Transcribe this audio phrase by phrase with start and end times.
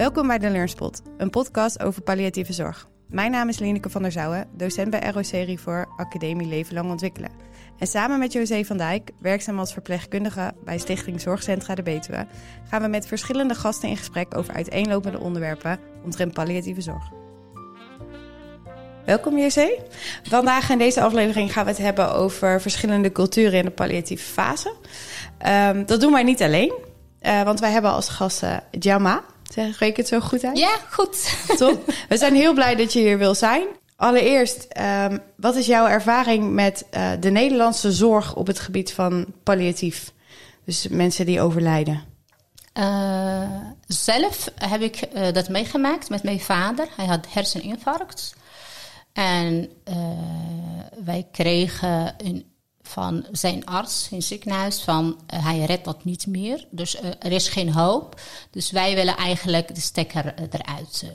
[0.00, 2.88] Welkom bij de Learnspot, een podcast over palliatieve zorg.
[3.08, 7.30] Mijn naam is Lineke van der Zouwen, docent bij ROC Rivoor Academie Leven Lang Ontwikkelen.
[7.78, 12.26] En samen met José van Dijk, werkzaam als verpleegkundige bij Stichting Zorgcentra de Betuwe,
[12.68, 17.10] gaan we met verschillende gasten in gesprek over uiteenlopende onderwerpen omtrent palliatieve zorg.
[19.04, 19.68] Welkom José.
[20.22, 24.74] Vandaag in deze aflevering gaan we het hebben over verschillende culturen in de palliatieve fase.
[25.46, 26.72] Um, dat doen wij niet alleen,
[27.22, 29.24] uh, want wij hebben als gasten Jama.
[29.54, 30.58] Zeg ik het zo goed uit?
[30.58, 31.34] Ja, goed.
[31.58, 31.92] Top.
[32.08, 33.66] We zijn heel blij dat je hier wil zijn.
[33.96, 39.26] Allereerst, um, wat is jouw ervaring met uh, de Nederlandse zorg op het gebied van
[39.42, 40.12] palliatief?
[40.64, 42.02] Dus mensen die overlijden.
[42.78, 43.50] Uh,
[43.86, 46.86] zelf heb ik uh, dat meegemaakt met mijn vader.
[46.96, 48.34] Hij had herseninfarct.
[49.12, 49.70] En
[51.04, 52.49] wij kregen een
[52.90, 56.66] van zijn arts in het ziekenhuis van uh, hij redt dat niet meer.
[56.70, 58.20] Dus uh, er is geen hoop.
[58.50, 61.12] Dus wij willen eigenlijk de stekker uh, eruit.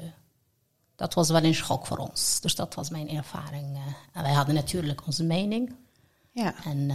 [0.95, 2.39] dat was wel een schok voor ons.
[2.41, 3.77] Dus dat was mijn ervaring.
[4.13, 5.75] en wij hadden natuurlijk onze mening.
[6.31, 6.53] Ja.
[6.63, 6.91] En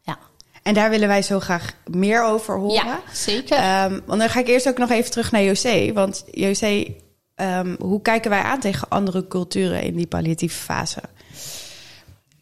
[0.00, 0.18] ja.
[0.62, 2.86] En daar willen wij zo graag meer over horen.
[2.86, 3.84] Ja, zeker.
[3.84, 5.92] Um, want dan ga ik eerst ook nog even terug naar José.
[5.92, 6.94] Want José,
[7.36, 11.02] um, hoe kijken wij aan tegen andere culturen in die palliatieve fase?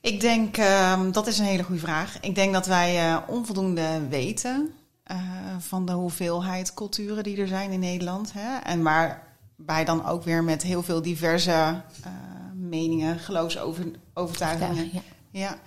[0.02, 2.20] Ik denk, uh, dat is een hele goede vraag.
[2.20, 4.72] Ik denk dat wij uh, onvoldoende weten
[5.10, 5.16] uh,
[5.58, 8.32] van de hoeveelheid culturen die er zijn in Nederland.
[8.34, 8.58] Hè?
[8.58, 12.12] En waarbij dan ook weer met heel veel diverse uh,
[12.54, 14.90] meningen, geloofsovertuigingen.
[14.92, 15.00] Ja.
[15.30, 15.58] ja,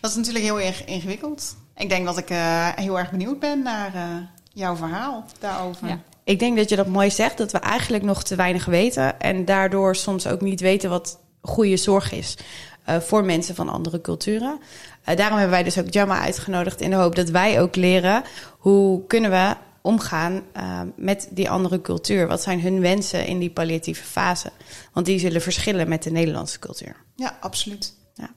[0.00, 1.56] dat is natuurlijk heel erg ingewikkeld.
[1.76, 2.28] Ik denk dat ik
[2.74, 3.92] heel erg benieuwd ben naar
[4.52, 5.88] jouw verhaal daarover.
[5.88, 5.98] Ja.
[6.24, 9.20] Ik denk dat je dat mooi zegt, dat we eigenlijk nog te weinig weten.
[9.20, 12.36] En daardoor soms ook niet weten wat goede zorg is.
[12.88, 14.58] Uh, voor mensen van andere culturen.
[15.08, 18.22] Uh, daarom hebben wij dus ook Jamma uitgenodigd in de hoop dat wij ook leren
[18.58, 22.26] hoe kunnen we omgaan uh, met die andere cultuur.
[22.26, 24.50] Wat zijn hun wensen in die palliatieve fase?
[24.92, 26.96] Want die zullen verschillen met de Nederlandse cultuur.
[27.16, 27.94] Ja, absoluut.
[28.14, 28.28] Ja.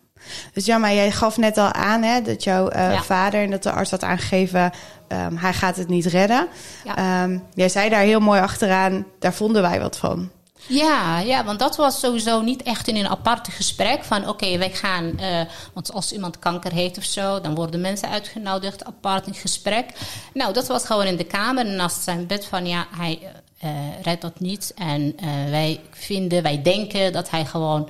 [0.54, 3.04] Dus Jamma, jij gaf net al aan hè, dat jouw ja.
[3.04, 4.72] vader en dat de arts had aangegeven,
[5.08, 6.48] um, hij gaat het niet redden.
[6.84, 7.24] Ja.
[7.24, 10.32] Um, jij zei daar heel mooi achteraan, daar vonden wij wat van.
[10.68, 14.72] Ja, ja, want dat was sowieso niet echt in een aparte gesprek van oké, wij
[14.72, 15.42] gaan, uh,
[15.74, 19.86] want als iemand kanker heeft of zo, dan worden mensen uitgenodigd apart in gesprek.
[20.34, 23.20] Nou, dat was gewoon in de kamer naast zijn bed van ja, hij
[23.64, 23.70] uh,
[24.02, 25.16] redt dat niet en
[25.50, 27.90] wij vinden, wij denken dat hij gewoon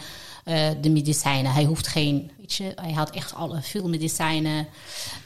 [0.82, 4.68] de medicijnen, hij hoeft geen je, hij had echt alle veel medicijnen.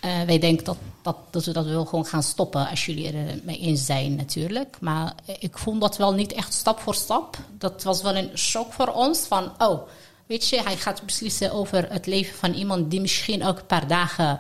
[0.06, 3.40] Uh, wij denken dat, dat, dat we dat wel gewoon gaan stoppen als jullie er
[3.44, 4.78] mee eens zijn natuurlijk.
[4.80, 7.38] Maar ik vond dat wel niet echt stap voor stap.
[7.58, 9.88] Dat was wel een shock voor ons van, oh,
[10.26, 13.88] weet je, hij gaat beslissen over het leven van iemand die misschien ook een paar
[13.88, 14.40] dagen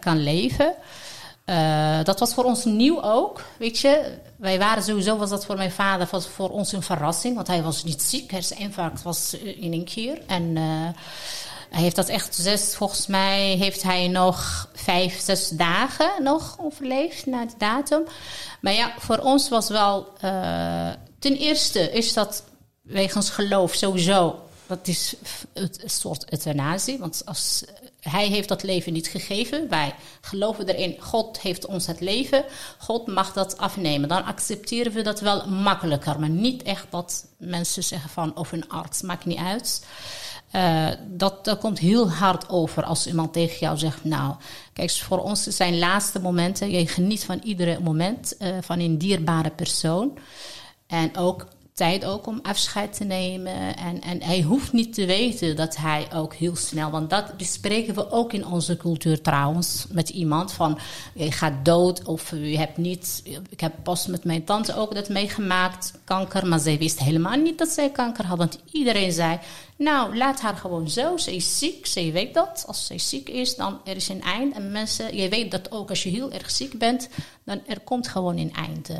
[0.00, 0.74] kan leven.
[1.50, 4.18] Uh, dat was voor ons nieuw ook, weet je.
[4.36, 7.34] Wij waren sowieso, was dat voor mijn vader, was voor ons een verrassing.
[7.34, 10.22] Want hij was niet ziek, herseninfarct was in een keer.
[10.26, 10.62] En uh,
[11.70, 17.26] hij heeft dat echt zes, volgens mij heeft hij nog vijf, zes dagen nog overleefd
[17.26, 18.02] na de datum.
[18.60, 20.12] Maar ja, voor ons was wel,
[21.18, 22.42] ten eerste is dat
[22.82, 25.14] wegens geloof sowieso, dat is
[25.52, 26.98] een soort euthanasie.
[26.98, 27.64] Want als,
[28.00, 29.68] hij heeft dat leven niet gegeven.
[29.68, 32.44] Wij geloven erin, God heeft ons het leven.
[32.78, 34.08] God mag dat afnemen.
[34.08, 36.20] Dan accepteren we dat wel makkelijker.
[36.20, 39.86] Maar niet echt dat mensen zeggen van, of een arts, maakt niet uit.
[40.52, 44.34] Uh, dat, dat komt heel hard over als iemand tegen jou zegt: Nou,
[44.72, 46.70] kijk, voor ons zijn laatste momenten.
[46.70, 50.18] Je geniet van iedere moment uh, van een dierbare persoon.
[50.86, 51.46] En ook
[51.80, 53.76] tijd ook om afscheid te nemen.
[53.76, 56.90] En, en hij hoeft niet te weten dat hij ook heel snel...
[56.90, 59.86] want dat bespreken we ook in onze cultuur trouwens...
[59.90, 60.78] met iemand van,
[61.14, 63.22] je gaat dood of je hebt niet...
[63.48, 66.46] Ik heb pas met mijn tante ook dat meegemaakt, kanker...
[66.46, 68.38] maar zij wist helemaal niet dat zij kanker had.
[68.38, 69.38] Want iedereen zei,
[69.76, 71.16] nou, laat haar gewoon zo.
[71.16, 72.64] Ze is ziek, ze weet dat.
[72.66, 74.54] Als ze ziek is, dan er is een eind.
[74.54, 77.08] En mensen, je weet dat ook als je heel erg ziek bent...
[77.44, 78.90] dan er komt gewoon een eind...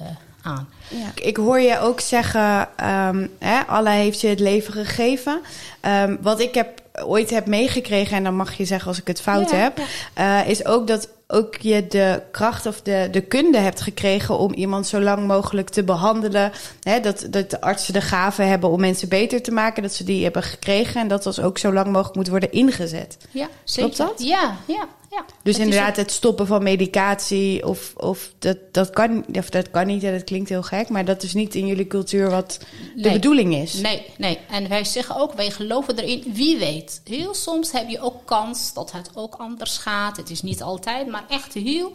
[0.42, 0.68] Aan.
[0.88, 1.12] Ja.
[1.14, 5.40] Ik hoor je ook zeggen, um, hè, Allah heeft je het leven gegeven.
[5.82, 9.20] Um, wat ik heb, ooit heb meegekregen, en dan mag je zeggen als ik het
[9.20, 9.80] fout ja, heb,
[10.14, 10.42] ja.
[10.42, 14.52] Uh, is ook dat ook je de kracht of de, de kunde hebt gekregen om
[14.52, 16.52] iemand zo lang mogelijk te behandelen.
[16.82, 20.04] Hè, dat, dat de artsen de gave hebben om mensen beter te maken, dat ze
[20.04, 23.16] die hebben gekregen en dat dat ook zo lang mogelijk moet worden ingezet.
[23.30, 23.94] Ja, zeker.
[23.94, 24.28] Klopt dat?
[24.28, 24.88] Ja, ja.
[25.10, 29.86] Ja, dus inderdaad, het stoppen van medicatie, of, of dat, dat, kan, of dat kan
[29.86, 32.58] niet, en dat klinkt heel gek, maar dat is niet in jullie cultuur wat
[32.94, 33.02] nee.
[33.02, 33.74] de bedoeling is.
[33.74, 34.38] Nee, nee.
[34.50, 37.00] En wij zeggen ook, wij geloven erin, wie weet.
[37.04, 40.16] Heel soms heb je ook kans dat het ook anders gaat.
[40.16, 41.92] Het is niet altijd, maar echt heel.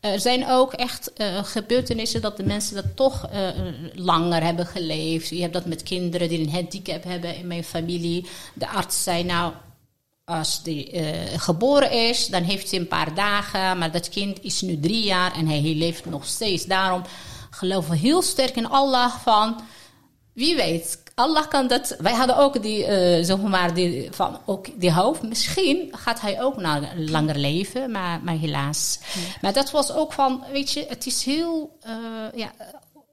[0.00, 3.48] er zijn ook echt uh, gebeurtenissen dat de mensen dat toch uh,
[3.94, 5.28] langer hebben geleefd.
[5.28, 8.26] Je hebt dat met kinderen die een handicap hebben in mijn familie.
[8.54, 9.52] De arts zei nou,
[10.24, 13.78] als die uh, geboren is, dan heeft hij een paar dagen.
[13.78, 16.64] Maar dat kind is nu drie jaar en hij leeft nog steeds.
[16.64, 17.02] Daarom
[17.50, 19.60] geloven we heel sterk in Allah van...
[20.32, 21.96] Wie weet, Allah kan dat.
[21.98, 25.22] Wij hadden ook die, uh, zeg maar, die, van, ook die hoofd.
[25.22, 28.98] Misschien gaat hij ook nou langer leven, maar, maar helaas.
[29.40, 31.92] Maar dat was ook van, weet je, het is heel, uh,
[32.34, 32.52] ja,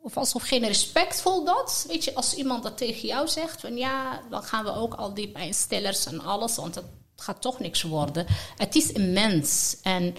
[0.01, 1.85] of alsof geen respectvol dat.
[1.87, 5.13] Weet je, als iemand dat tegen jou zegt, van ja, dan gaan we ook al
[5.13, 6.85] die pijnstillers en alles, want het
[7.15, 8.25] gaat toch niks worden.
[8.57, 9.77] Het is immens.
[9.81, 10.15] En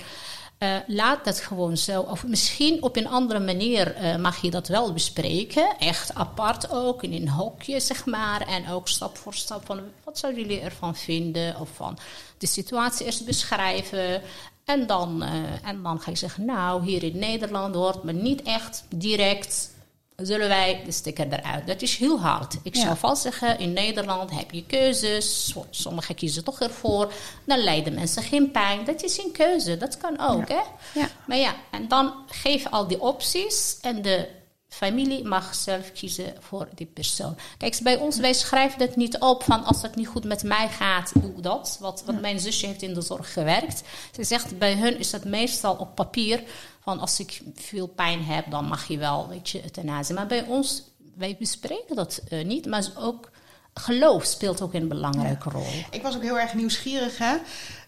[0.65, 2.01] uh, laat dat gewoon zo.
[2.01, 5.79] Of misschien op een andere manier uh, mag je dat wel bespreken.
[5.79, 8.41] Echt apart ook, in een hokje, zeg maar.
[8.41, 11.61] En ook stap voor stap van wat zouden jullie ervan vinden?
[11.61, 11.99] Of van
[12.39, 14.23] de situatie eerst beschrijven.
[14.65, 15.29] En dan, uh,
[15.69, 19.74] en dan ga je zeggen, nou, hier in Nederland hoort me niet echt direct
[20.17, 21.67] zullen wij de sticker eruit.
[21.67, 22.57] Dat is heel hard.
[22.63, 25.55] Ik zou vast zeggen, in Nederland heb je keuzes.
[25.71, 27.13] Sommigen kiezen toch ervoor.
[27.45, 28.85] Dan lijden mensen geen pijn.
[28.85, 29.77] Dat is een keuze.
[29.77, 30.55] Dat kan ook, ja.
[30.55, 31.01] hè?
[31.01, 31.09] Ja.
[31.27, 33.79] Maar ja, en dan geef al die opties.
[33.81, 34.29] En de
[34.69, 37.37] familie mag zelf kiezen voor die persoon.
[37.59, 40.69] Kijk, bij ons, wij schrijven het niet op van als het niet goed met mij
[40.69, 41.77] gaat, doe dat.
[41.81, 43.83] Wat, wat mijn zusje heeft in de zorg gewerkt.
[44.15, 46.43] Ze zegt, bij hun is het meestal op papier
[46.85, 50.15] van als ik veel pijn heb, dan mag je wel, weet je, euthanasie.
[50.15, 50.83] Maar bij ons,
[51.15, 53.31] wij bespreken dat uh, niet, maar ook
[53.75, 55.67] geloof speelt ook een belangrijke rol.
[55.91, 57.37] Ik was ook heel erg nieuwsgierig hè,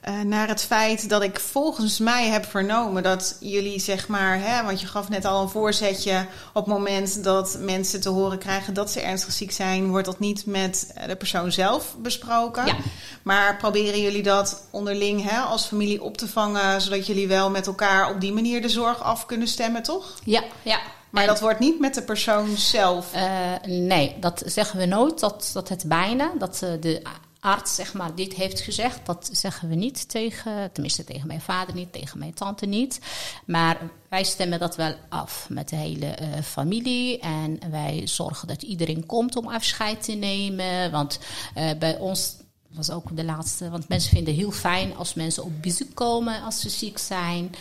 [0.08, 4.64] uh, naar het feit dat ik volgens mij heb vernomen dat jullie, zeg maar, hè,
[4.64, 8.74] want je gaf net al een voorzetje, op het moment dat mensen te horen krijgen
[8.74, 12.66] dat ze ernstig ziek zijn, wordt dat niet met de persoon zelf besproken.
[12.66, 12.76] Ja.
[13.22, 17.66] Maar proberen jullie dat onderling hè, als familie op te vangen, zodat jullie wel met
[17.66, 20.14] elkaar op die manier de zorg af kunnen stemmen, toch?
[20.24, 20.78] Ja, ja.
[21.10, 23.12] Maar En- dat wordt niet met de persoon zelf.
[23.12, 23.22] Eh,
[23.64, 27.02] nee, dat zeggen we nooit, dat, dat het bijna, dat eh, de
[27.46, 31.74] arts zeg maar dit heeft gezegd, dat zeggen we niet tegen, tenminste tegen mijn vader
[31.74, 33.00] niet, tegen mijn tante niet.
[33.44, 33.78] Maar
[34.08, 39.06] wij stemmen dat wel af met de hele eh, familie en wij zorgen dat iedereen
[39.06, 41.18] komt om afscheid te nemen, want
[41.54, 42.36] eh, bij ons
[42.76, 46.42] was ook de laatste, want mensen vinden het heel fijn als mensen op bezoek komen
[46.42, 47.54] als ze ziek zijn.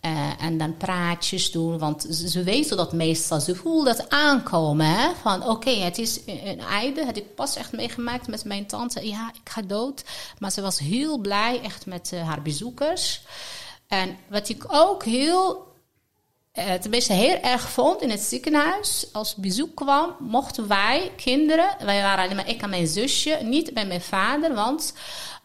[0.00, 4.86] Eh, en dan praatjes doen, want ze, weten dat meestal, ze voelen dat aankomen.
[4.86, 5.10] Hè?
[5.22, 9.08] Van oké, het is een einde, had ik pas echt meegemaakt met mijn tante.
[9.08, 10.04] Ja, ik ga dood.
[10.38, 13.22] Maar ze was heel blij echt met eh, haar bezoekers.
[13.86, 15.69] En wat ik ook heel
[16.60, 19.06] eh, tenminste heel erg vond in het ziekenhuis.
[19.12, 23.74] Als bezoek kwam, mochten wij, kinderen, wij waren alleen maar ik en mijn zusje, niet
[23.74, 24.94] bij mijn vader, want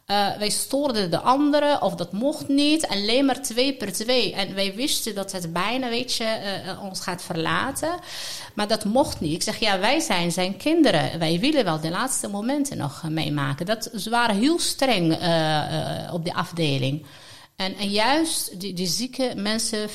[0.05, 2.87] eh, wij stoorden de anderen of dat mocht niet.
[2.87, 4.33] Alleen maar twee per twee.
[4.33, 7.99] En wij wisten dat het bijna, weet je, eh, ons gaat verlaten.
[8.53, 9.33] Maar dat mocht niet.
[9.33, 11.19] Ik zeg, ja, wij zijn zijn kinderen.
[11.19, 13.65] Wij willen wel de laatste momenten nog meemaken.
[13.65, 15.13] Dat, ze waren heel streng
[16.11, 17.05] op de afdeling.
[17.55, 19.89] En, en juist die, die zieke mensen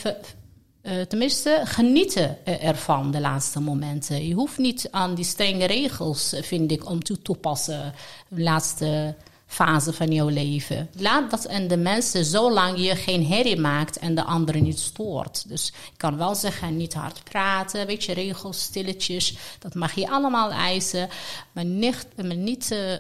[0.83, 4.27] eh, tenminste, genieten eh, ervan de laatste momenten.
[4.27, 7.95] Je hoeft niet aan die strenge regels, eh, vind ik, om te passen.
[8.29, 9.15] De laatste
[9.47, 10.91] fase van jouw leven.
[10.97, 15.49] Laat dat en de mensen zolang je geen herrie maakt en de anderen niet stoort.
[15.49, 19.37] Dus ik kan wel zeggen, niet hard praten, weet je, regels, stilletjes.
[19.59, 21.09] Dat mag je allemaal eisen,
[21.53, 22.95] maar niet, maar niet eh,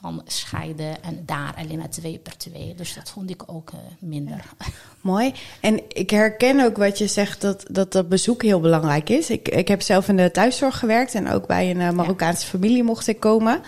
[0.00, 2.74] van scheiden en daar alleen maar twee per twee.
[2.76, 4.44] Dus dat vond ik ook eh, minder.
[5.00, 5.32] Mooi.
[5.60, 9.30] En ik herken ook wat je zegt, dat dat, dat bezoek heel belangrijk is.
[9.30, 12.82] Ik, ik heb zelf in de thuiszorg gewerkt en ook bij een eh, Marokkaanse familie
[12.82, 13.60] mocht ik komen.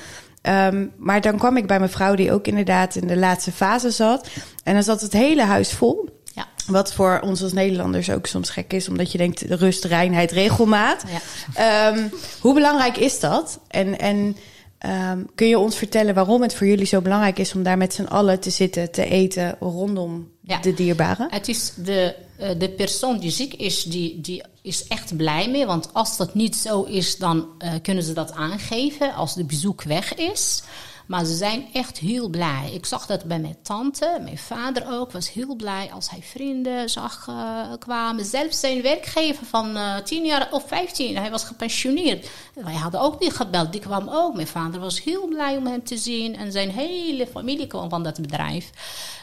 [0.43, 3.91] Ehm, maar dan kwam ik bij mijn vrouw die ook inderdaad in de laatste fase
[3.91, 4.29] zat.
[4.63, 6.09] En dan zat het hele huis vol.
[6.35, 6.47] Ja.
[6.67, 11.05] Wat voor ons als Nederlanders ook soms gek is, omdat je denkt rust, reinheid, regelmaat.
[11.09, 11.91] Ja.
[11.91, 12.09] Ehm,
[12.41, 13.61] hoe belangrijk is dat?
[13.69, 14.37] En, en
[14.85, 17.95] ehm, kun je ons vertellen waarom het voor jullie zo belangrijk is om daar met
[17.95, 20.61] z'n allen te zitten, te eten rondom Ja.
[20.61, 21.27] de dierbaren?
[21.31, 25.67] Het is de, eh, de persoon die ziek is, die, die is echt blij mee.
[25.67, 29.83] Want als dat niet zo is, dan eh, kunnen ze dat aangeven als de bezoek
[29.83, 30.63] weg is.
[31.07, 32.71] Maar ze zijn echt heel blij.
[32.73, 36.91] Ik zag dat bij mijn tante, mijn vader ook, was heel blij als hij vrienden
[36.91, 38.25] zag eh, kwamen.
[38.25, 42.31] Zelfs zijn werkgever van eh 10 jaar of 15, hij was gepensioneerd.
[42.55, 44.35] Wij hadden ook niet gebeld, die kwam ook.
[44.35, 48.03] Mijn vader was heel blij om hem te zien en zijn hele familie kwam van
[48.03, 48.71] dat bedrijf.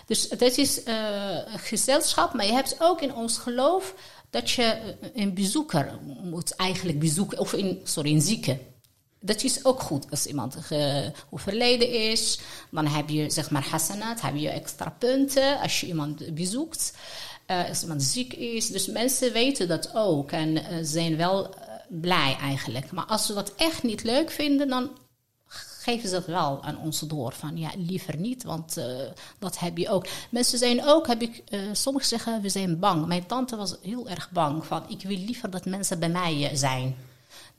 [0.06, 0.96] Dus het is eh,
[1.56, 3.94] gezelschap, maar je hebt ook in ons geloof
[4.30, 4.78] dat je
[5.14, 8.58] een bezoeker moet eigenlijk bezoeken, of in, sorry, een zieke.
[9.24, 10.58] Dat is ook goed als iemand
[11.30, 12.40] overleden is.
[12.72, 16.94] Dan heb je zeg maar hasanat, heb je extra punten als je iemand bezoekt.
[17.52, 18.68] eh, als iemand ziek is.
[18.68, 22.92] Dus mensen weten dat ook en uh, zijn wel uh, blij eigenlijk.
[22.92, 24.90] Maar als ze dat echt niet leuk vinden, dan
[25.82, 27.34] geven ze dat wel aan ons door.
[27.34, 28.78] Van ja, liever niet, want
[29.40, 30.08] dat heb je ook.
[30.30, 33.06] Mensen zijn ook, heb ik, sommigen zeggen, we zijn bang.
[33.06, 36.96] Mijn tante was heel erg bang van, ik wil liever dat mensen bij mij zijn.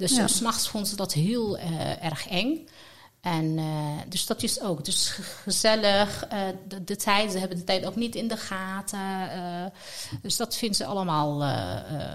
[0.03, 0.27] Dus ja.
[0.27, 1.59] s'nachts vond ze dat heel
[2.01, 2.67] erg eng.
[3.23, 4.85] En uh, dus dat is ook.
[4.85, 5.09] Dus
[5.43, 6.25] gezellig.
[6.33, 8.99] Uh, de, de, tijd, ze hebben de tijd ook niet in de gaten.
[8.99, 9.65] Uh,
[10.23, 11.43] dus dat vinden ze allemaal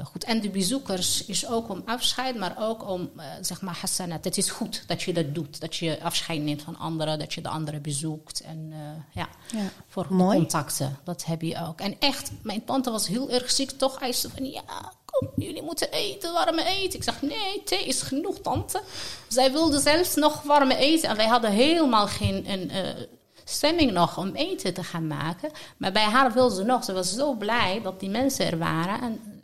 [0.04, 0.24] goed.
[0.24, 3.10] En de bezoekers is ook om afscheid, maar ook om,
[3.42, 4.24] zeg maar, Hassanat.
[4.24, 5.60] Het is goed dat je dat doet.
[5.60, 8.42] Dat je afscheid neemt van anderen, dat je de anderen bezoekt.
[8.42, 8.74] En
[9.14, 10.38] ja, ja, voor Mooi.
[10.38, 10.98] contacten.
[11.04, 11.80] Dat heb je ook.
[11.80, 13.72] En echt, mijn tante was heel erg ziek.
[13.72, 17.00] Toch eiste van, ja, kom, jullie moeten eten, warme eten.
[17.00, 18.82] Ik zeg, nee, thee is genoeg, tante.
[19.28, 21.10] Zij wilde zelfs nog warme eten.
[21.10, 23.04] En wij hadden helemaal geen een, uh,
[23.44, 25.52] stemming nog om eten te gaan maken.
[25.78, 26.84] Maar bij haar wilde ze nog.
[26.84, 29.02] Ze was zo blij dat die mensen er waren.
[29.02, 29.44] En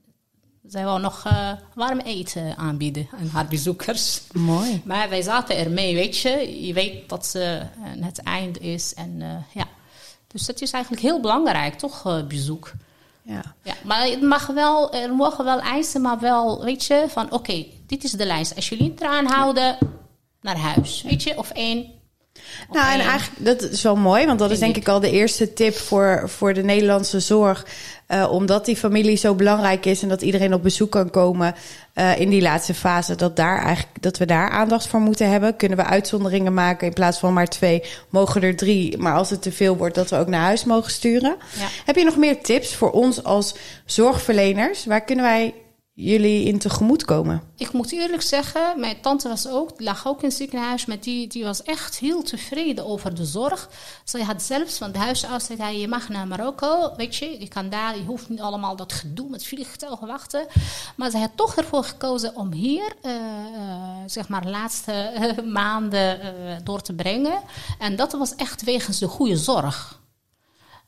[0.67, 4.22] zij wou nog uh, warm eten aanbieden aan haar bezoekers.
[4.32, 4.82] Mooi.
[4.86, 6.65] Maar wij zaten er mee, weet je.
[6.65, 7.62] Je weet dat ze
[8.00, 8.93] het eind is.
[8.93, 9.67] En uh, ja.
[10.27, 12.72] Dus dat is eigenlijk heel belangrijk, toch, bezoek.
[13.25, 13.42] Ja.
[13.63, 17.65] ja, maar het mag wel, er mogen wel eisen, maar wel, weet je, van oké,
[17.88, 18.56] dit is de lijst.
[18.56, 19.77] Als jullie het eraan houden,
[20.42, 22.01] naar huis, weet je, of één.
[22.71, 25.53] Nou, en eigenlijk, dat is wel mooi, want dat is denk ik al de eerste
[25.53, 27.65] tip voor, voor de Nederlandse zorg.
[28.07, 31.55] Uh, omdat die familie zo belangrijk is en dat iedereen op bezoek kan komen
[31.95, 35.55] uh, in die laatste fase, dat, daar eigenlijk, dat we daar aandacht voor moeten hebben.
[35.55, 38.97] Kunnen we uitzonderingen maken in plaats van maar twee, mogen er drie.
[38.97, 41.35] Maar als het te veel wordt, dat we ook naar huis mogen sturen.
[41.59, 41.67] Ja.
[41.85, 44.85] Heb je nog meer tips voor ons als zorgverleners?
[44.85, 45.53] Waar kunnen wij
[45.95, 47.41] jullie in tegemoet komen?
[47.57, 51.27] Ik moet eerlijk zeggen, mijn tante was ook, lag ook in het ziekenhuis, maar die,
[51.27, 53.69] die was echt heel tevreden over de zorg.
[54.03, 57.69] Zij had zelfs van de huisarts zei, je mag naar Marokko, weet je, je kan
[57.69, 60.47] daar, je hoeft niet allemaal dat gedoe met vliegtuigen wachten.
[60.95, 63.13] Maar ze had toch ervoor gekozen om hier, uh,
[64.05, 66.19] zeg maar, de laatste uh, maanden
[66.63, 67.41] door te brengen.
[67.79, 70.01] En dat was echt wegens de goede zorg.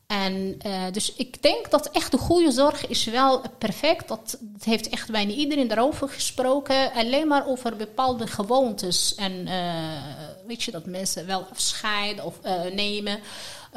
[0.07, 4.07] En uh, dus ik denk dat echt de goede zorg is wel perfect.
[4.07, 6.91] Dat, dat heeft echt bijna iedereen daarover gesproken.
[6.93, 9.15] Alleen maar over bepaalde gewoontes.
[9.15, 9.73] En uh,
[10.47, 13.19] weet je, dat mensen wel afscheid of uh, nemen.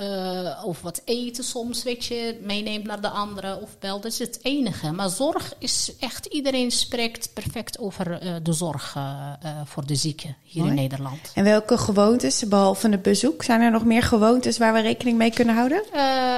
[0.01, 4.01] Uh, of wat eten soms, weet je, meeneemt naar de andere of bel.
[4.01, 4.93] Dat is het enige.
[4.93, 9.33] Maar zorg is echt, iedereen spreekt perfect over uh, de zorg uh,
[9.65, 10.75] voor de zieken hier Mooi.
[10.75, 11.19] in Nederland.
[11.35, 15.33] En welke gewoontes, behalve het bezoek, zijn er nog meer gewoontes waar we rekening mee
[15.33, 15.83] kunnen houden?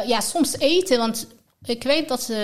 [0.07, 1.27] ja, soms eten, want
[1.65, 2.39] ik weet dat uh,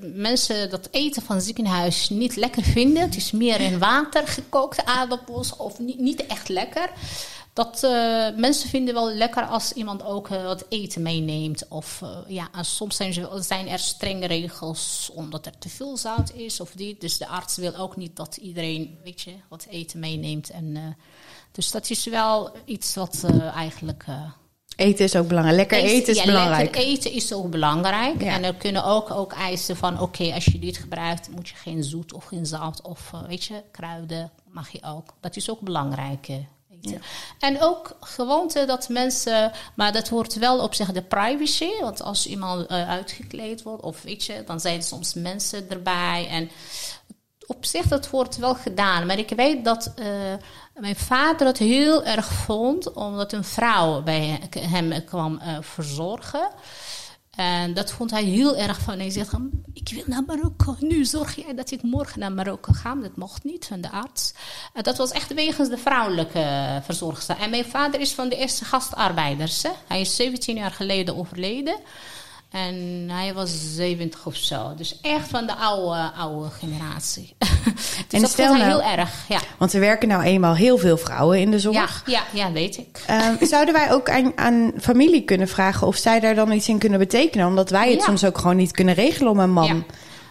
[0.00, 3.02] mensen dat eten van het ziekenhuis niet lekker vinden.
[3.02, 6.90] Het is meer in water gekookte aardappels of niet, niet echt lekker.
[7.54, 7.90] Dat uh,
[8.36, 11.68] mensen vinden wel lekker als iemand ook uh, wat eten meeneemt.
[11.68, 16.32] Of uh, ja, soms zijn, ze, zijn, er strenge regels omdat er te veel zout
[16.32, 17.00] is of niet.
[17.00, 20.50] Dus de arts wil ook niet dat iedereen, weet je, wat eten meeneemt.
[20.50, 20.96] En,
[21.52, 24.04] dus dat is wel iets wat eigenlijk.
[24.76, 25.56] Eten is ook belangrijk.
[25.56, 26.62] Lekker eten, eten is ja, belangrijk.
[26.62, 28.22] Lekker eten is ook belangrijk.
[28.22, 28.34] Ja.
[28.34, 31.54] En er kunnen ook, ook eisen van: oké, okay, als je dit gebruikt, moet je
[31.54, 35.14] geen zoet of geen zout of weet je, kruiden mag je ook.
[35.20, 36.28] Dat is ook belangrijk.
[37.38, 41.70] En ook gewoonte dat mensen, maar dat hoort wel op zich de privacy.
[41.80, 46.28] Want als iemand uh, uitgekleed wordt, of weet je, dan zijn er soms mensen erbij.
[46.30, 46.50] En
[47.46, 49.06] op zich, dat wordt wel gedaan.
[49.06, 50.06] Maar ik weet dat uh,
[50.74, 56.48] mijn vader het heel erg vond, omdat een vrouw bij hem kwam uh, verzorgen.
[57.36, 58.98] En dat vond hij heel erg van.
[58.98, 59.32] Hij zegt:
[59.72, 60.76] Ik wil naar Marokko.
[60.78, 62.94] Nu zorg jij dat ik morgen naar Marokko ga.
[62.94, 64.34] Dat mocht niet van de arts.
[64.72, 67.36] En dat was echt wegens de vrouwelijke verzorgster.
[67.38, 69.62] En mijn vader is van de eerste gastarbeiders.
[69.86, 71.76] Hij is 17 jaar geleden overleden.
[72.54, 74.74] En hij was 70 of zo.
[74.76, 77.34] Dus echt van de oude, oude generatie.
[77.38, 79.38] dus en dat stel vond hij nou, heel erg, ja.
[79.58, 82.02] Want er werken nou eenmaal heel veel vrouwen in de zorg.
[82.06, 83.04] Ja, ja, ja weet ik.
[83.10, 86.78] Um, zouden wij ook aan, aan, familie kunnen vragen of zij daar dan iets in
[86.78, 87.46] kunnen betekenen?
[87.46, 88.04] Omdat wij het ja.
[88.04, 89.84] soms ook gewoon niet kunnen regelen om een man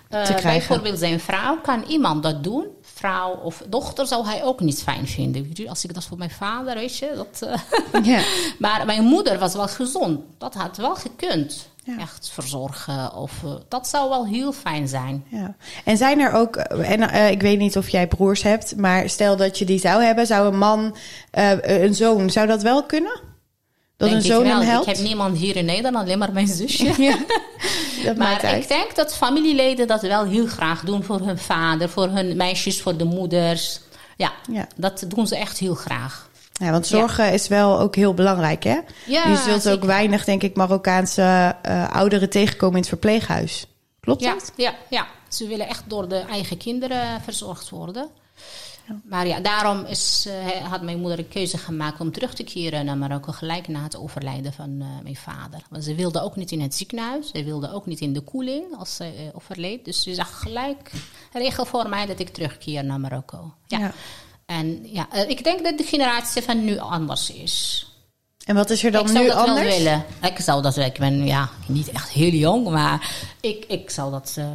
[0.10, 0.24] ja.
[0.24, 0.68] te uh, krijgen.
[0.68, 2.68] Bijvoorbeeld zijn vrouw, kan iemand dat doen?
[2.82, 5.53] Vrouw of dochter zou hij ook niet fijn vinden.
[5.68, 7.12] Als ik dat voor mijn vader, weet je.
[7.15, 7.60] Dat,
[8.03, 8.22] ja.
[8.60, 10.20] maar mijn moeder was wel gezond.
[10.38, 11.98] Dat had wel gekund ja.
[11.98, 13.16] echt verzorgen.
[13.16, 15.25] Of, uh, dat zou wel heel fijn zijn.
[15.28, 15.56] Ja.
[15.86, 19.38] En zijn er ook, en uh, ik weet niet of jij broers hebt, maar stel
[19.38, 20.96] dat je die zou hebben, zou een man,
[21.38, 23.22] uh, een zoon, zou dat wel kunnen?
[23.98, 24.88] Dat denk een zoon hem helpt?
[24.88, 26.94] Ik heb niemand hier in Nederland, alleen maar mijn zusje.
[27.04, 27.18] ja,
[28.18, 32.36] maar ik denk dat familieleden dat wel heel graag doen voor hun vader, voor hun
[32.38, 33.80] meisjes, voor de moeders.
[34.18, 34.68] Ja, ja.
[34.75, 36.30] dat doen ze echt heel graag.
[36.63, 37.32] Ja, want zorgen ja.
[37.32, 38.79] is wel ook heel belangrijk, hè?
[39.05, 39.72] Ja, je zult zeker.
[39.72, 43.67] ook weinig, denk ik, Marokkaanse uh, ouderen tegenkomen in het verpleeghuis.
[44.00, 44.51] Klopt ja, dat?
[44.55, 48.10] Ja, ja, ze willen echt door de eigen kinderen verzorgd worden.
[49.03, 52.86] Maar ja, daarom is, eh, had mijn moeder een keuze gemaakt om terug te keren
[52.86, 55.62] naar Marokko gelijk na het overlijden van eh, mijn vader.
[55.70, 58.77] Want ze wilde ook niet in het ziekenhuis, ze wilde ook niet in de koeling
[58.77, 59.86] als ze eh, overleed.
[59.86, 60.91] Dus ze zag gelijk
[61.34, 63.53] regel voor mij dat ik terugkeer naar Marokko.
[63.67, 63.79] Ja.
[63.79, 63.93] Ja.
[64.60, 67.88] En ja, eh, ik denk dat de generatie van nu anders is.
[68.45, 69.67] En wat is er dan ik zou nu dat anders?
[69.67, 70.05] wel willen.
[70.22, 74.36] Ik zou dat, ik ben ja, niet echt heel jong, maar ik, ik zou dat
[74.38, 74.45] eh,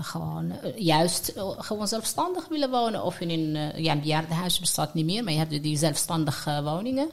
[0.00, 3.04] gewoon eh, juist gewoon zelfstandig willen wonen.
[3.04, 7.10] Of in een, ja, een bejaardenhuis bestaat niet meer, maar je hebt die zelfstandige woningen.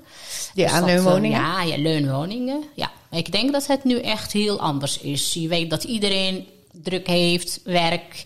[0.54, 1.40] Die Dus aanleunwoningen?
[1.40, 2.64] ja, ja, leunwoningen.
[2.74, 5.34] Ja, ik denk dat het nu echt heel anders is.
[5.34, 8.26] Je weet dat iedereen druk heeft, werk.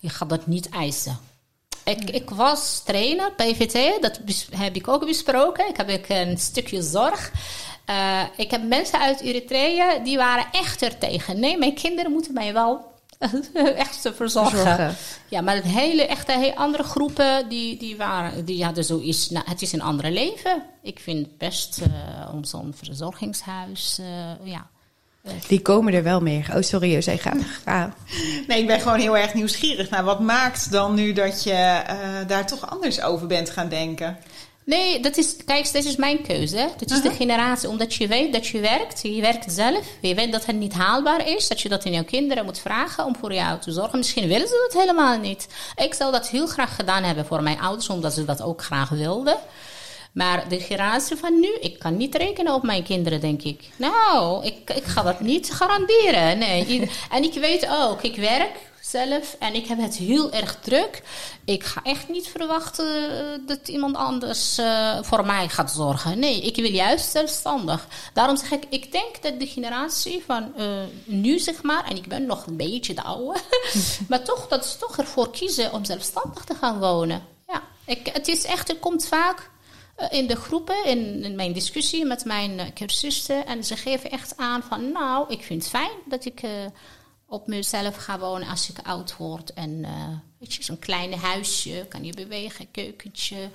[0.00, 1.27] Je gaat dat niet eisen.
[1.88, 4.20] Ik, ik was trainer, PVT, dat
[4.56, 5.68] heb ik ook besproken.
[5.68, 7.32] Ik heb een stukje zorg.
[7.84, 11.40] Eh, ik heb mensen uit Eritrea, die waren echt er tegen.
[11.40, 12.92] Nee, mijn kinderen moeten mij wel
[13.76, 14.58] echt verzorgen.
[14.58, 14.96] Verzorgen.
[15.28, 19.30] Ja, maar het hele, echt hele andere groepen, die, die, waren, die hadden zoiets...
[19.30, 20.62] Nou, het is een andere leven.
[20.82, 23.98] Ik vind het best eh, om zo'n verzorgingshuis...
[23.98, 24.66] eh, ja,
[25.46, 26.50] Die komen er wel meer.
[26.54, 27.32] Oh, sorry, José, ga.
[27.64, 27.94] ga.
[28.46, 31.96] Nee, ik ben gewoon heel erg nieuwsgierig naar wat maakt dan nu dat je eh,
[32.26, 34.18] daar toch anders over bent gaan denken.
[34.68, 36.56] Nee, dat is, kijk, dit is mijn keuze.
[36.56, 36.66] hè.
[36.76, 39.02] Dit is de generatie, omdat je weet dat je werkt.
[39.02, 39.86] Je werkt zelf.
[40.00, 41.48] Je weet dat het niet haalbaar is.
[41.48, 43.98] Dat je dat in jouw kinderen moet vragen om voor jou te zorgen.
[43.98, 45.48] Misschien willen ze dat helemaal niet.
[45.76, 48.88] Ik zou dat heel graag gedaan hebben voor mijn ouders, omdat ze dat ook graag
[48.88, 49.36] wilden.
[50.18, 53.68] Maar de generatie van nu, ik kan niet rekenen op mijn kinderen, denk ik.
[53.76, 56.38] Nou, ik, ik ga dat niet garanderen.
[56.38, 56.90] Nee.
[57.10, 61.02] En ik weet ook, ik werk zelf en ik heb het heel erg druk.
[61.44, 66.18] Ik ga echt niet verwachten eh, dat iemand anders eh, voor mij gaat zorgen.
[66.18, 67.86] Nee, ik wil juist zelfstandig.
[68.12, 70.66] Daarom zeg ik, ik denk dat de generatie van eh,
[71.04, 73.38] nu, zeg maar, en ik ben nog een beetje de oude,
[74.08, 77.22] maar toch dat ze toch ervoor kiezen om zelfstandig te gaan wonen.
[77.48, 79.50] Ja, ik, het is echt, het komt vaak
[80.10, 83.46] in de groepen, in, in mijn discussie met mijn eh, cursisten.
[83.46, 86.50] En ze geven echt aan van, nou, ik vind het fijn dat ik eh,
[87.26, 89.52] op mezelf ga wonen als ik oud word.
[89.52, 90.08] En eh,
[90.38, 93.50] weet je, zo'n kleine huisje, kan je bewegen, keukentje.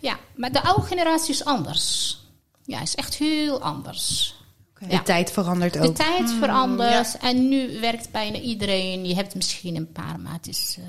[0.00, 2.18] Ja, maar de oude generatie is anders.
[2.64, 4.36] Ja, is echt heel anders.
[4.78, 5.02] De Ja.
[5.02, 5.94] tijd verandert De ook.
[5.96, 9.06] tijd verandert en nu werkt bijna iedereen.
[9.06, 10.84] Je hebt misschien een paar, maar het is, eh,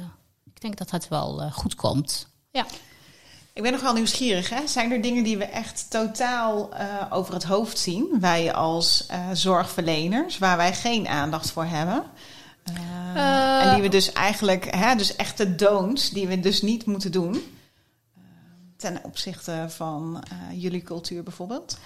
[0.53, 2.27] ik denk dat het wel eh, goed komt.
[2.51, 2.65] Ja.
[3.59, 4.49] Ik ben nog wel nieuwsgierig.
[4.49, 4.67] Hè?
[4.67, 8.17] Zijn er dingen die we echt totaal eh, over het hoofd zien?
[8.19, 12.03] Wij als eh, zorgverleners, waar wij geen aandacht voor hebben.
[13.15, 17.11] Eh, en die we dus eigenlijk, hè, dus echte don'ts, die we dus niet moeten
[17.11, 17.43] doen.
[18.77, 21.77] Ten opzichte van jullie cultuur bijvoorbeeld.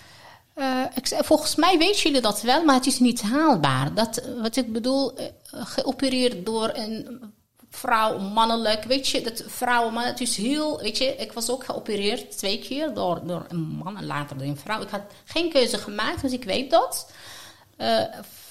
[0.96, 3.94] Ik, volgens mij weten jullie dat wel, maar het is niet haalbaar.
[3.94, 5.18] Dat, wat ik bedoel,
[5.52, 7.22] geopereerd door een
[7.76, 8.84] vrouw, mannelijk.
[8.84, 10.82] Weet je, dat vrouwen, man, het is heel.
[10.82, 14.48] Weet je, ik was ook geopereerd twee keer door, door een man en later door
[14.48, 14.82] een vrouw.
[14.82, 17.12] Ik had geen keuze gemaakt, dus ik weet dat.
[17.78, 18.04] Eh,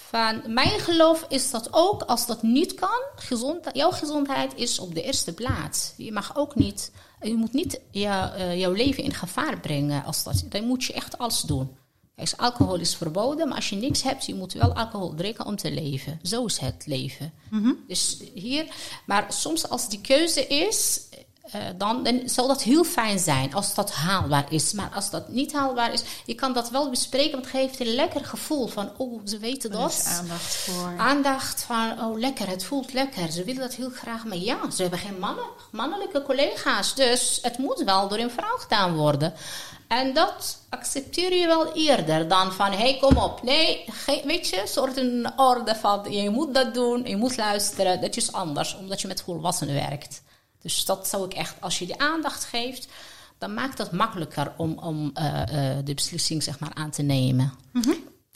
[0.09, 4.95] van mijn geloof is dat ook als dat niet kan, gezond, jouw gezondheid is op
[4.95, 5.93] de eerste plaats.
[5.97, 10.05] Je mag ook niet, je moet niet eh, jouw leven in gevaar brengen.
[10.05, 11.77] Als dat, dan moet je echt alles doen.
[12.23, 15.57] Kijk, alcohol is verboden, maar als je niks hebt, je moet wel alcohol drinken om
[15.57, 16.19] te leven.
[16.23, 17.33] Zo is het leven.
[17.87, 18.67] Dus hier,
[19.07, 21.01] maar soms als die keuze is,
[21.43, 24.73] eh, dan, dan zal dat heel fijn zijn als dat haalbaar is.
[24.73, 27.95] Maar als dat niet haalbaar is, je kan dat wel bespreken, want het geeft een
[27.95, 29.91] lekker gevoel van, oh, ze weten dat.
[29.91, 30.95] is aandacht voor.
[30.99, 33.33] Aandacht van, oh lekker, het voelt lekker.
[33.33, 36.95] Ze willen dat heel graag, maar ja, ze hebben geen mannen, mannelijke collega's.
[36.95, 39.35] Dus het moet wel door een vrouw gedaan worden.
[39.93, 43.43] En dat accepteer je wel eerder dan van, hé, hey, kom op.
[43.43, 43.85] Nee,
[44.25, 48.01] weet je, soort een orde van, je moet dat doen, je moet luisteren.
[48.01, 50.23] Dat is anders, omdat je met volwassenen werkt.
[50.63, 52.89] Dus dat zou ik echt, als je die aandacht geeft,
[53.39, 57.53] dan maakt dat makkelijker om, om eh, eh, de beslissing zeg maar, aan te nemen.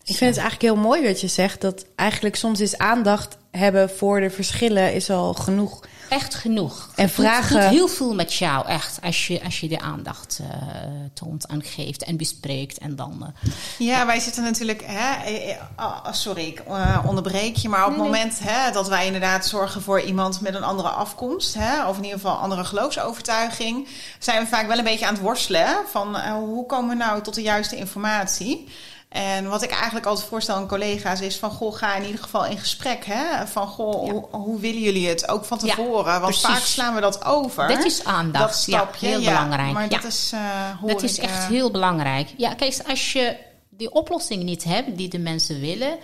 [0.08, 1.60] Ik vind het eigenlijk heel mooi wat je zegt.
[1.60, 5.80] Dat eigenlijk soms is aandacht hebben voor de verschillen is al genoeg.
[6.08, 6.90] Echt genoeg.
[6.94, 8.98] En Het doet- vragen- doet heel veel met jou, echt.
[9.02, 10.66] Als je, als je de aandacht eh,
[11.14, 12.78] toont en geeft en bespreekt.
[12.78, 13.32] En dan.
[13.44, 14.82] eh, Ja, wij zitten natuurlijk.
[14.86, 16.62] Hè, eh, oh, sorry, ik
[17.06, 17.68] onderbreek je.
[17.68, 21.54] Maar op het moment hè, dat wij inderdaad zorgen voor iemand met een andere afkomst,
[21.54, 23.88] hè, of in ieder geval andere geloofsovertuiging,
[24.18, 25.60] zijn we vaak wel een beetje aan het worstelen.
[25.66, 28.68] hè, Van hoe komen we nou tot de juiste informatie?
[29.16, 31.50] En wat ik eigenlijk altijd voorstel aan collega's is van...
[31.50, 33.04] goh, ga in ieder geval in gesprek.
[33.04, 33.46] Hè?
[33.46, 34.12] Van goh, Ja.
[34.12, 35.28] hoe, hoe willen jullie het?
[35.28, 36.20] Ook van Ja, tevoren.
[36.20, 37.68] want vaak slaan we dat over.
[37.68, 38.44] Dat is aandacht.
[38.44, 39.72] Dat stapje, ja, heel ja, belangrijk.
[39.72, 39.88] Maar ja.
[39.88, 42.34] dat is, eh, hoor dat is ik, echt eh, heel belangrijk.
[42.36, 43.36] Ja, kijk, als je
[43.70, 45.98] die oplossing niet hebt die de mensen willen,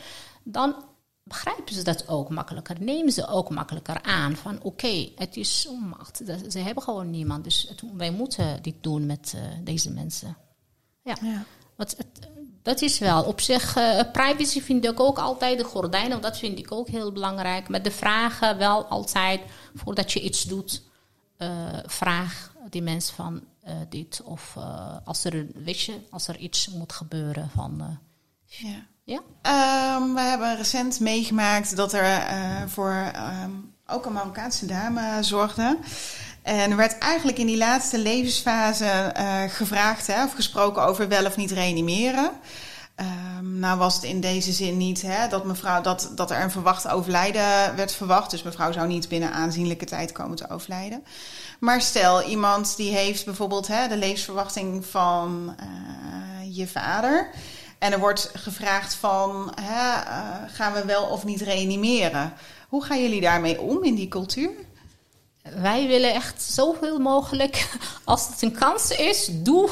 [0.44, 0.74] dan
[1.24, 2.76] begrijpen ze dat ook makkelijker.
[2.80, 6.20] Nemen ze ook makkelijker aan van oké, het is onmacht.
[6.48, 7.44] Ze hebben gewoon niemand.
[7.44, 10.36] Dus het, wij moeten dit doen met uh, deze mensen.
[11.02, 11.16] Ja.
[11.22, 11.44] ja.
[11.76, 12.30] Wat, het,
[12.62, 13.76] dat is wel op zich.
[13.76, 16.20] Uh, privacy vind ik ook altijd de gordijnen.
[16.20, 17.68] Dat vind ik ook heel belangrijk.
[17.68, 19.40] Met de vragen wel altijd
[19.74, 20.82] voordat je iets doet.
[21.38, 21.48] Uh,
[21.86, 23.42] vraag die mensen van
[23.88, 24.22] dit.
[24.24, 24.56] Of
[25.04, 27.98] als er, weet je, als er iets moet gebeuren van.
[28.44, 28.90] ja.
[29.04, 29.20] Ja?
[29.96, 32.24] Um, we hebben recent meegemaakt dat er
[32.68, 33.12] voor
[33.44, 35.78] um, ook een Marokkaanse dame zorgde.
[36.42, 41.26] En er werd eigenlijk in die laatste levensfase uh, gevraagd hè, of gesproken over wel
[41.26, 42.30] of niet reanimeren.
[42.96, 46.50] Um, nou was het in deze zin niet hè, dat, mevrouw, dat, dat er een
[46.50, 48.30] verwacht overlijden werd verwacht.
[48.30, 51.04] Dus mevrouw zou niet binnen aanzienlijke tijd komen te overlijden.
[51.60, 57.30] Maar stel iemand die heeft bijvoorbeeld hè, de levensverwachting van uh, je vader.
[57.78, 62.32] En er wordt gevraagd van, hè, uh, gaan we wel of niet reanimeren?
[62.68, 64.50] Hoe gaan jullie daarmee om in die cultuur?
[65.42, 67.68] Wij willen echt zoveel mogelijk,
[68.04, 69.70] als het een kans is, doe,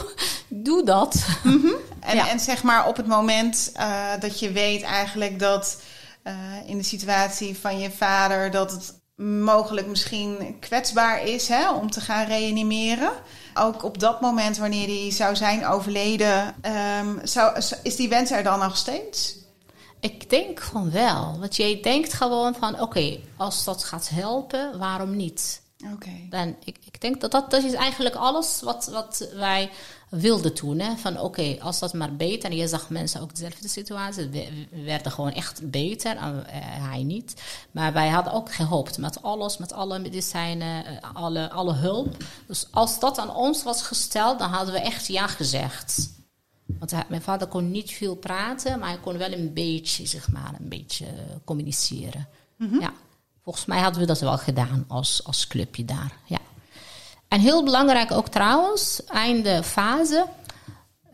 [0.49, 1.27] doe dat.
[1.43, 1.75] Mm -hmm.
[2.01, 2.29] en, ja.
[2.29, 5.83] en, zeg maar op het moment uh, dat je weet eigenlijk dat
[6.25, 6.35] uh,
[6.67, 12.01] in de situatie van je vader dat het mogelijk misschien kwetsbaar is hè, om te
[12.01, 13.13] gaan reanimeren.
[13.55, 16.55] Ook op dat moment, wanneer die zou zijn overleden,
[17.01, 19.40] um, zou, is die wens er dan nog steeds?
[20.01, 21.39] Ik denk van wel.
[21.39, 25.63] Want jij denkt gewoon van, oké, okay, als dat gaat helpen, waarom niet?
[25.95, 26.27] Okay.
[26.31, 29.71] Dan, ik, ik denk dat, dat dat is eigenlijk alles wat, wat wij
[30.09, 30.79] wilden toen.
[30.79, 30.97] Hè?
[30.97, 32.51] Van oké, okay, als dat maar beter.
[32.51, 34.29] En je zag mensen ook dezelfde situatie.
[34.29, 36.17] We, werden gewoon echt beter.
[36.17, 36.45] En uh,
[36.89, 37.43] hij niet.
[37.71, 42.17] Maar wij hadden ook gehoopt met alles, met alle medicijnen, uh, alle, alle hulp.
[42.47, 46.11] Dus als dat aan ons was gesteld, dan hadden we echt ja gezegd.
[46.81, 50.31] Want hij, mijn vader kon niet veel praten, maar hij kon wel een beetje, zeg
[50.31, 51.07] maar, een beetje
[51.45, 52.29] communiceren.
[52.57, 52.81] Mm -hmm.
[52.81, 52.93] Ja.
[53.43, 56.17] Volgens mij hadden we dat wel gedaan als, als clubje daar.
[56.25, 56.39] Ja.
[57.29, 60.27] En heel belangrijk ook trouwens, einde fase.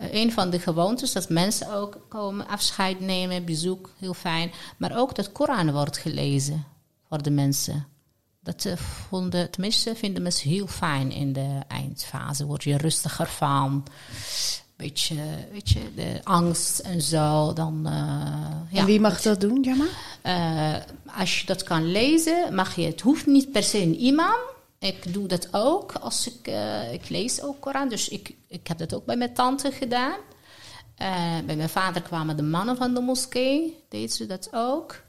[0.00, 4.52] Uh, een van de gewoontes dat mensen ook komen afscheid nemen, bezoek, heel fijn.
[4.76, 6.64] Maar ook dat Koran wordt gelezen
[7.09, 7.87] voor de mensen.
[8.40, 12.46] Dat uh, vonden, tenminste vinden mensen heel fijn in de eindfase.
[12.46, 13.87] Word je rustiger van.
[14.76, 15.16] Beetje,
[15.52, 17.52] weet je, de angst en zo.
[17.52, 17.92] Dan, uh,
[18.70, 19.86] ja, en wie mag dat doen, Jamma?
[21.18, 22.82] als je dat kan lezen, mag je.
[22.82, 24.38] Het hoeft niet per se een imam.
[24.78, 27.88] Ik doe dat ook als ik, uh, ik lees ook Koran.
[27.88, 30.18] Dus ik, ik heb dat ook bij mijn tante gedaan.
[31.46, 35.04] Bij mijn vader kwamen de mannen van de moskee, deden ze dat ook.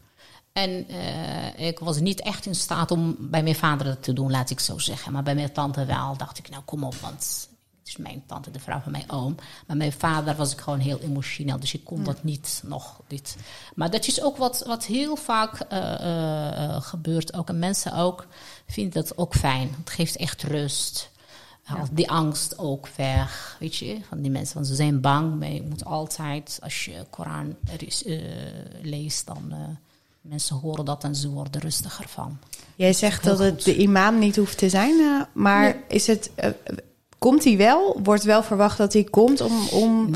[0.58, 4.32] En uh, ik was niet echt in staat om bij mijn vader dat te doen,
[4.32, 5.12] laat ik zo zeggen.
[5.12, 7.50] Maar bij mijn tante wel, dacht ik, nou kom op, want
[7.88, 9.36] is mijn tante, de vrouw van mijn oom.
[9.68, 13.02] Maar mijn vader was ik gewoon heel emotioneel, dus ik kon dat niet nog.
[13.08, 13.36] Dit.
[13.76, 15.66] Maar dat is ook wat, wat heel vaak
[16.84, 18.28] gebeurt, ook en mensen ook
[18.68, 19.76] vind dat ook fijn.
[19.78, 21.10] Het geeft echt rust.
[21.92, 24.56] Die angst ook weg, weet je, van die mensen.
[24.56, 25.40] Want ze zijn bang.
[25.40, 27.56] Maar je moet altijd, als je Koran
[28.06, 28.18] uh,
[28.82, 29.54] leest, dan
[30.22, 32.40] mensen horen dat en ze worden rustiger van.
[32.76, 35.84] Jij zegt dat het de imam niet hoeft te zijn, maar nee.
[35.88, 36.32] is het...
[37.18, 38.00] Komt hij wel?
[38.04, 40.10] Wordt wel verwacht dat hij komt om, om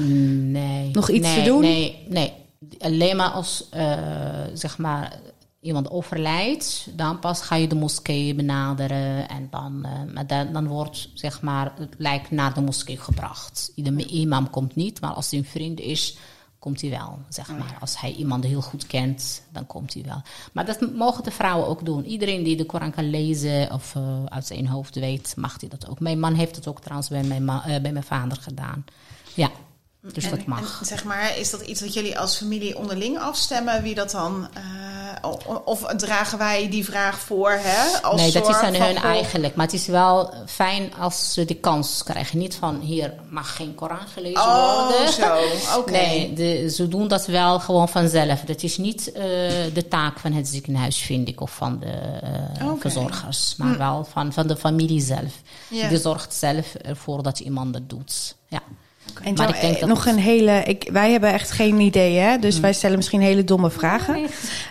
[0.52, 1.62] nee, nog iets nee, te doen?
[1.62, 2.34] Nee, nee.
[2.80, 3.70] Alleen maar als,
[4.54, 5.20] zeg maar,
[5.62, 9.30] iemand overlijdt, dan pas ga je de moskee benaderen.
[9.30, 13.72] En dan, uh, maar dan, dan, wordt zeg maar, het lijk naar de moskee gebracht.
[13.76, 16.18] De imam komt niet, maar als hij een vriend is,
[16.62, 17.20] komt hij wel.
[17.30, 17.78] Zeg maar.
[17.80, 20.22] Als hij iemand heel goed kent, dan komt hij wel.
[20.52, 22.06] Maar dat mogen de vrouwen ook doen.
[22.06, 25.90] Iedereen die de Koran kan lezen of uh, uit zijn hoofd weet, mag hij dat
[25.90, 26.00] ook.
[26.00, 28.86] Mijn man heeft het ook trouwens bij mijn, uh, bij mijn vader gedaan.
[29.34, 29.52] Ja.
[30.02, 30.80] Dus en, dat mag.
[30.80, 33.84] En, zeg maar, is dat iets wat jullie als familie onderling afstemmen?
[33.84, 34.48] Wie dat dan.
[34.58, 35.30] Uh,
[35.66, 37.52] of dragen wij die vraag voor?
[37.52, 39.56] Hè, als nee, dat is aan hun eigenlijk.
[39.56, 42.38] Maar het is wel fijn als ze de kans krijgen.
[42.38, 45.14] Niet van hier mag geen Koran gelezen oh, worden.
[45.14, 45.36] zo.
[45.78, 45.90] Oké.
[45.90, 46.08] Okay.
[46.08, 48.42] Nee, de, ze doen dat wel gewoon vanzelf.
[48.42, 49.24] Dat is niet uh,
[49.74, 52.20] de taak van het ziekenhuis, vind ik, of van de
[52.62, 52.80] uh, okay.
[52.80, 53.56] verzorgers.
[53.58, 53.78] Maar hm.
[53.78, 55.42] wel van, van de familie zelf.
[55.90, 58.36] Die zorgt zelf ervoor dat iemand dat doet.
[58.48, 58.62] Ja.
[59.20, 60.64] En maar ik denk dat nog een hele.
[60.64, 62.38] Ik, wij hebben echt geen idee, hè?
[62.38, 62.62] Dus hmm.
[62.62, 64.30] wij stellen misschien hele domme vragen.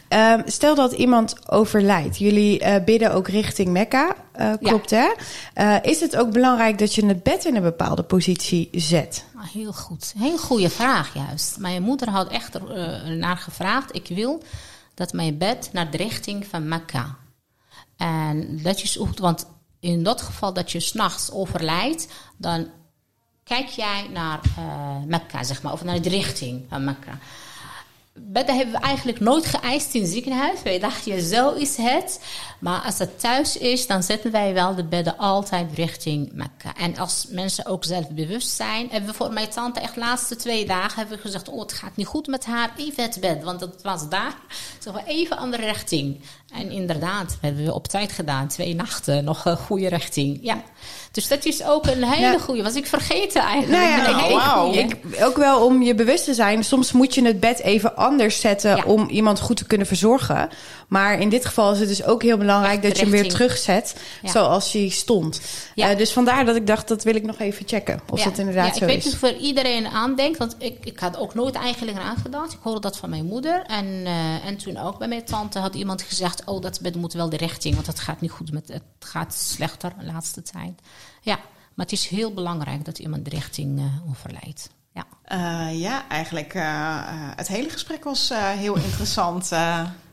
[0.08, 2.18] Uh, stel dat iemand overlijdt.
[2.18, 4.14] Jullie uh, bidden ook richting Mekka.
[4.40, 5.12] Uh, klopt, ja.
[5.54, 5.82] hè?
[5.82, 9.24] Uh, is het ook belangrijk dat je het bed in een bepaalde positie zet?
[9.36, 10.14] Ah, heel goed.
[10.18, 11.58] Heel goede vraag, juist.
[11.58, 12.58] Mijn moeder had echt
[13.04, 13.94] naar gevraagd.
[13.94, 14.42] Ik wil
[14.94, 17.16] dat mijn bed naar de richting van Mekka.
[17.96, 19.46] En dat is ook, want
[19.80, 22.66] in dat geval dat je s'nachts overlijdt, dan
[23.50, 27.18] kijk jij naar uh, Mekka, zeg maar, of naar de richting van Mekka.
[28.12, 30.62] bedden hebben we eigenlijk nooit geëist in het ziekenhuis.
[30.62, 32.20] Wij dachten, zo is het.
[32.60, 36.74] Maar als het thuis is, dan zetten wij wel de bedden altijd richting Mekka.
[36.76, 40.36] En als mensen ook zelf bewust zijn, hebben we voor mijn tante echt de laatste
[40.36, 43.42] twee dagen hebben we gezegd, oh, het gaat niet goed met haar, even het bed.
[43.42, 44.34] Want het was daar,
[44.78, 46.20] zeg maar, even andere richting.
[46.54, 48.48] En inderdaad, hebben we op tijd gedaan.
[48.48, 50.38] Twee nachten, nog een goede richting.
[50.42, 50.62] Ja.
[51.12, 52.62] Dus dat is ook een hele goede.
[52.62, 53.82] Was ik vergeten eigenlijk.
[53.82, 54.74] Nou ja, wow.
[54.74, 56.64] ik, ook wel om je bewust te zijn.
[56.64, 58.84] Soms moet je het bed even anders zetten Ja.
[58.84, 60.48] om iemand goed te kunnen verzorgen.
[60.90, 64.00] Maar in dit geval is het dus ook heel belangrijk dat je hem weer terugzet
[64.22, 64.30] Ja.
[64.30, 65.40] zoals hij stond.
[65.74, 65.90] Ja.
[65.90, 68.00] Eh, dus vandaar dat ik dacht, dat wil ik nog even checken.
[68.10, 69.04] Of dat inderdaad ja, zo ik weet is.
[69.04, 72.52] niet of er iedereen aan denkt, want ik, ik had ook nooit eigenlijk eraan gedacht.
[72.52, 73.62] Ik hoorde dat van mijn moeder.
[73.66, 77.12] En, eh, en toen ook bij mijn tante had iemand gezegd: Oh, dat bed moet
[77.12, 80.80] wel de richting, want het gaat niet goed met het gaat slechter de laatste tijd.
[81.20, 81.36] Ja,
[81.74, 84.70] maar het is heel belangrijk dat iemand de richting overlijdt.
[84.94, 85.04] Ja.
[85.24, 89.50] Eh, ja, eigenlijk uh, uh, het hele gesprek was uh, heel interessant.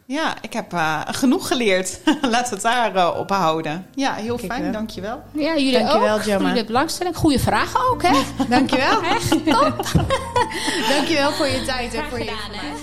[0.08, 2.00] Ja, ik heb uh, genoeg geleerd.
[2.22, 3.86] Laten we het daar uh, op houden.
[3.96, 4.64] Ja, heel Kijk fijn.
[4.64, 4.72] wel.
[4.72, 5.24] Dankjewel.
[5.32, 6.22] Ja, jullie Dankjewel, ook.
[6.22, 6.48] Gemma.
[6.48, 7.16] Jullie belangstelling.
[7.16, 8.22] Goede vragen ook, hè?
[8.50, 9.02] Dankjewel.
[9.04, 9.92] Echt top.
[10.90, 12.76] Dankjewel voor je tijd en Graag voor je gedaan?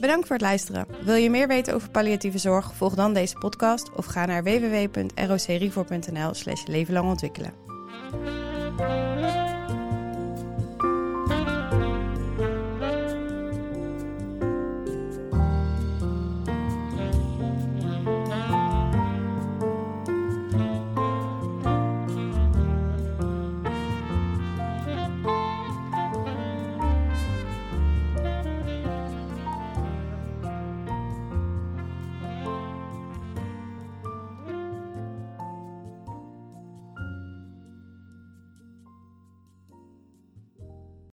[0.00, 0.86] Bedankt voor het luisteren.
[1.00, 2.72] Wil je meer weten over palliatieve zorg?
[2.74, 7.52] Volg dan deze podcast of ga naar www.rocrefor.nl slash leven lang ontwikkelen.